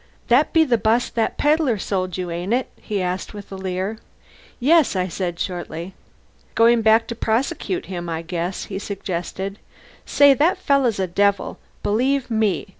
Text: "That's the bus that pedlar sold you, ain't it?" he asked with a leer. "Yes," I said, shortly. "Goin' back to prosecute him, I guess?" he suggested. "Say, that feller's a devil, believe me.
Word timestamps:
"That's 0.29 0.49
the 0.65 0.79
bus 0.79 1.09
that 1.11 1.37
pedlar 1.37 1.77
sold 1.77 2.17
you, 2.17 2.31
ain't 2.31 2.55
it?" 2.55 2.71
he 2.81 3.03
asked 3.03 3.35
with 3.35 3.51
a 3.51 3.55
leer. 3.55 3.99
"Yes," 4.59 4.95
I 4.95 5.07
said, 5.07 5.37
shortly. 5.39 5.93
"Goin' 6.55 6.81
back 6.81 7.05
to 7.09 7.15
prosecute 7.15 7.85
him, 7.85 8.09
I 8.09 8.23
guess?" 8.23 8.63
he 8.65 8.79
suggested. 8.79 9.59
"Say, 10.03 10.33
that 10.33 10.57
feller's 10.57 10.97
a 10.99 11.05
devil, 11.05 11.59
believe 11.83 12.31
me. 12.31 12.65